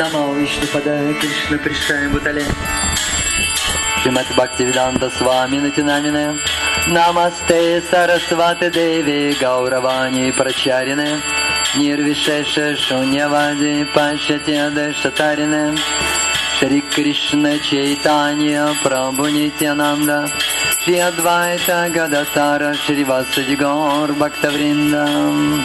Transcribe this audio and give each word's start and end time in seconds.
नमो 0.00 0.24
विष्णुपदाय 0.34 1.12
कृष्णपृष्ठाय 1.20 2.06
भूतले 2.12 2.44
Шримат 4.06 4.28
Бхактивиданта 4.36 5.10
Свами 5.10 5.58
Натинамине. 5.58 6.26
Намасте 6.86 7.82
Сарасвати 7.90 8.70
Деви 8.70 9.36
Гауравани 9.40 10.30
Прачарине. 10.30 11.20
Нирвишеша 11.76 12.76
Шуньявади 12.76 13.84
Пашатьяда 13.92 14.94
Шатарине. 14.94 15.74
Шри 16.60 16.80
Кришна 16.82 17.58
Чайтанья 17.58 18.68
Прабhu 18.84 19.28
Нитянанда. 19.28 20.28
Шри 20.84 20.98
Адвайта 20.98 21.90
Гадатара 21.92 22.74
Шри 22.74 23.02
Васади 23.02 23.56
Гор 23.56 24.12
Бхактавриндам. 24.12 25.64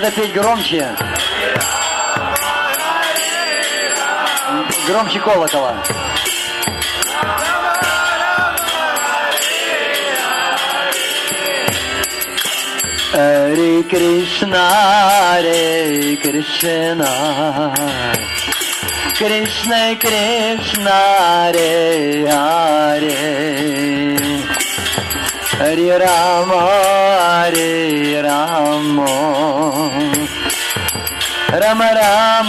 Надо 0.00 0.12
петь 0.12 0.32
громче. 0.32 0.94
Громче 4.86 5.18
колокола. 5.18 5.74
Hare 13.12 13.82
Krishna, 13.90 14.66
Hare 15.32 16.16
Krishna, 16.22 17.12
Krishna 19.18 19.96
Krishna, 20.02 20.98
Hare 21.42 22.24
Hare. 22.30 23.18
Hare 25.58 25.98
Rama, 25.98 26.60
Hare 27.42 27.57
Ram 31.76 32.48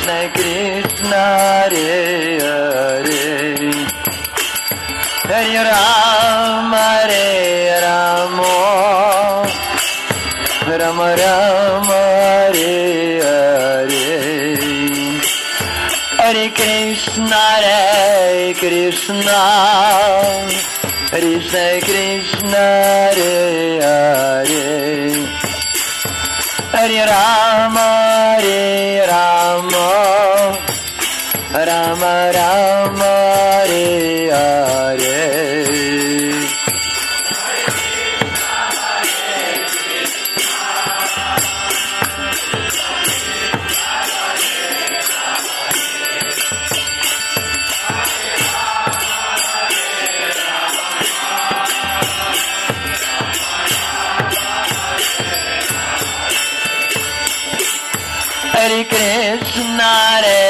Krishna 0.00 0.30
Krishna 0.32 1.22
Hare 1.68 2.40
Hare 2.40 3.12
Hare 5.28 5.60
Ram 5.68 6.72
Hare 6.72 7.80
Ram 7.84 8.36
Rama 10.80 11.08
Rama 11.20 12.00
Hare 12.48 13.20
Hare 13.20 14.06
Hare 16.16 16.46
Krishna 16.58 17.42
Hare 17.60 18.54
Krishna 18.54 19.40
Krishna 21.10 21.64
Krishna 21.84 22.64
Hare 23.12 23.34
Hare 23.84 24.64
Hare 26.72 27.00
Rama 27.04 27.88
Hare 28.40 28.49
Ram 31.90 32.02
Ram 32.34 33.00
Hare 33.02 34.30
Hare 34.32 35.18
Hare 58.52 58.84
Krishna 58.84 59.82
Hare 59.82 60.49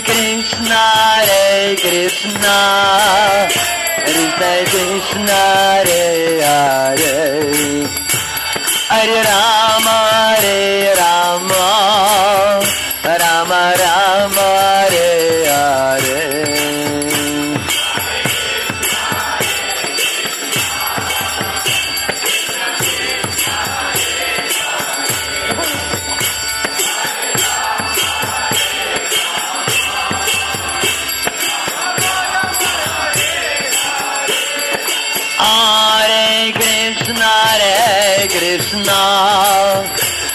Krishna, 0.00 0.82
Hare 1.26 1.76
Krishna, 1.76 2.56
Krishna 4.04 4.64
Krishna, 4.70 5.40
Hare 5.84 6.40
Hare, 6.40 7.86
Hare 8.90 9.20
Rama, 9.28 9.96
Hare 10.12 10.94
Rama, 11.00 11.67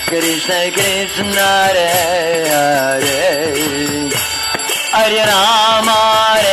Krishna 0.10 0.70
कृष्णरे 0.70 1.88
हरे। 2.50 3.34
हरे 4.96 5.24
Ramre 5.26 6.53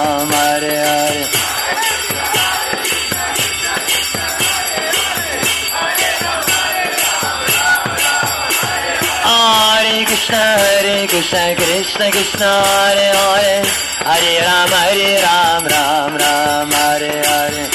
Krishna, 11.21 11.55
Krishna 11.55 12.09
Krishna, 12.09 12.49
Hare 12.65 13.13
Hare, 13.13 13.61
Hare 14.09 14.41
Ram, 14.41 14.69
Hare 14.73 15.21
Ram, 15.21 15.63
Ram 15.67 16.17
Ram, 16.17 16.71
Hare 16.71 17.13
Hare. 17.29 17.69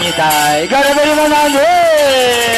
Nitai 0.00 0.66
Garavarivanande 0.66 2.53